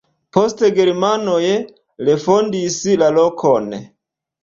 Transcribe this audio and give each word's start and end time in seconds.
Poste 0.37 0.69
germanoj 0.77 1.45
refondis 2.09 2.83
la 3.05 3.15
lokon. 3.23 3.73